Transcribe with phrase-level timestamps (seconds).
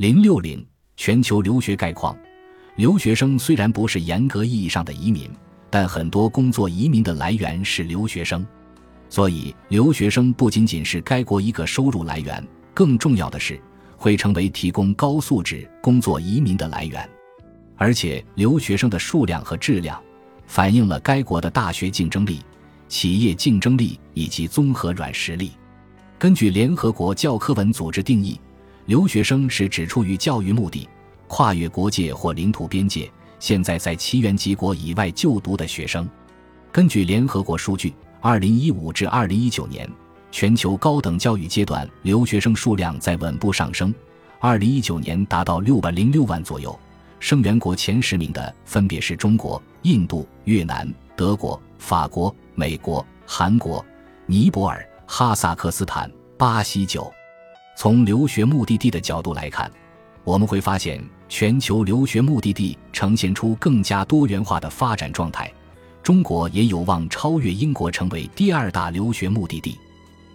[0.00, 2.16] 零六零全球留学概况。
[2.76, 5.30] 留学生虽然不是严格意义上的移民，
[5.68, 8.46] 但很多工作移民的来源是留学生，
[9.10, 12.42] 所以留学生不仅仅是该国一个收入来源，
[12.72, 13.60] 更重要的是
[13.98, 17.06] 会成为提供高素质工作移民的来源。
[17.76, 20.02] 而且，留学生的数量和质量
[20.46, 22.40] 反映了该国的大学竞争力、
[22.88, 25.52] 企业竞争力以及综合软实力。
[26.18, 28.40] 根据联合国教科文组织定义，
[28.90, 30.88] 留学生是指出于教育目的。
[31.28, 33.08] 跨越国界或领土边界，
[33.38, 36.10] 现在在其原籍国以外就读的学生，
[36.72, 39.88] 根据联合国数据，二零一五至二零一九年，
[40.32, 43.94] 全球高等教育阶段留学生数量在稳步上升，
[44.40, 46.76] 二零一九年达到六百零六万左右。
[47.20, 53.86] 生源国前十名的分别是中国、印度、越南、德国、法国、美国、韩国、
[54.26, 57.08] 尼泊尔、哈萨克斯坦、巴西九。
[57.80, 59.72] 从留学目的地的角度来看，
[60.22, 61.02] 我们会发现。
[61.30, 65.50] 全球留学目的地呈现出更加多元化的发展状态，
[66.02, 69.78] 中国也有望超越英国成为第二大留学目的地。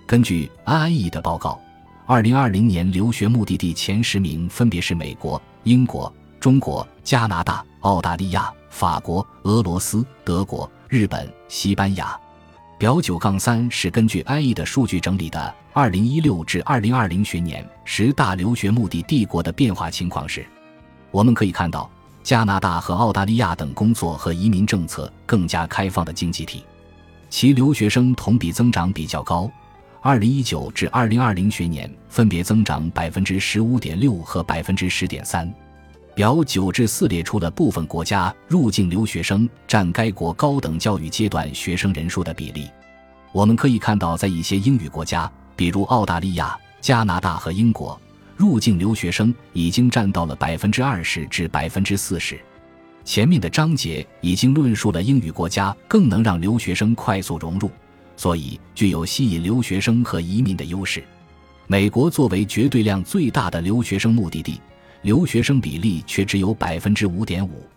[0.08, 1.62] 根据 IE 的报告，
[2.08, 12.20] 二零二零年留学目的地前十名分别是美国、英国、中国、加拿大、澳大利亚、法国、俄罗斯、德国、日本、西班牙。
[12.78, 20.46] 表九杠三是根据 IE 的数据整理的，二零一六至二零二零学年十大留学目的地国的变化情况是。
[21.10, 21.90] 我们可以看到，
[22.22, 26.66] 加拿大和澳大利亚等工作和移民政策更加开放的经济体，
[27.30, 29.50] 其留学生同比增长比较高。
[30.02, 35.52] 二零一九至二零二零学年分别增长百分之十五点六和百分之十点三。
[36.16, 42.70] 表九至四列出了部分国家入境留学生占该国高等教育阶段学生人数的比例。
[43.34, 48.00] 我们可以看到，在一些英语国家，比如澳大利亚、加拿大和英国。
[48.38, 52.40] 入境留学生已经占到了百分之二十至百分之四十。
[53.04, 57.70] 前面的章节已经论述了英语国家更能让留学生快速融入，
[58.16, 61.04] 所以具有吸引留学生和移民的优势。
[61.68, 64.60] 美国作为绝对量最大的留学生目的地，
[65.06, 67.75] 留学生比例却只有百分之五点五。